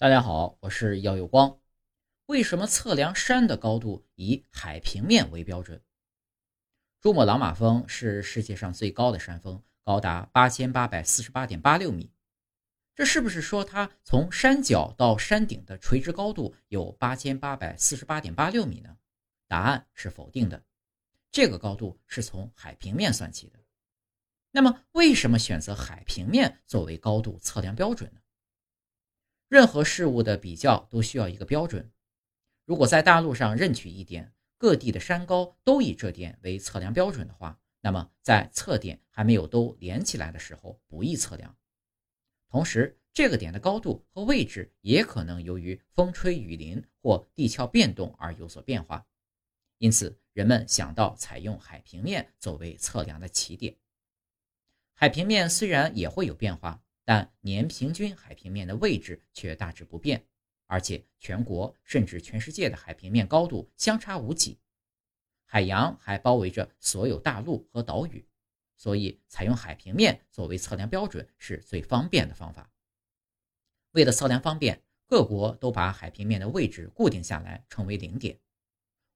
[0.00, 1.58] 大家好，我是耀有光。
[2.26, 5.82] 为什么测量山的高度以海平面为标准？
[7.00, 12.12] 珠穆朗玛峰是世界上最高的山峰，高达八千八百四十八点八六米。
[12.94, 18.96] 这是不是说它从山脚到山顶的垂直高度有八千八百四十八点八六米呢？
[19.48, 20.62] 答案是否定的。
[21.32, 23.58] 这个高度是从海平面算起的。
[24.52, 28.20] 那么，为什么选择海平面作为高度测量标准呢？
[29.48, 31.90] 任何事物的比较都需要一个标准。
[32.64, 41.56] 如果在大陆上任取一点，各地的山高都以这点为测量标准的话，那么在测点还没有都连起来的时候，不易测量。
[42.50, 49.06] 同时，这个点的高度和位置也可能由于风吹雨淋或地壳变动而有所变化。
[49.78, 53.76] 因此，人们想到采用海平面作为测量的起点。
[54.92, 56.82] 海平面虽然也会有变化。
[57.08, 60.22] 但年平均海平面的位置却大致不变，
[60.66, 64.58] 而且全国甚至全世界的海平面高度相差无几，
[65.46, 68.28] 海洋还包围着所有大陆和岛屿，
[68.76, 72.70] 所以采用海平面作为测量标准是最方便的方法。
[73.92, 78.38] 为了测量方便，各国都把海平面的位置固定下来，称为零点。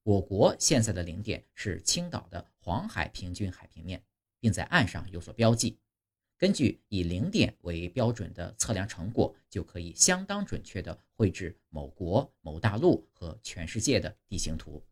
[0.02, 4.02] 我国现在的零点是青岛的黄海平均海平面，
[4.40, 5.78] 并在岸上有所标记。
[6.42, 14.84] 根据以零点为标准的测量成果，就可以相当准确的绘制某国、某大陆和全世界的地形图。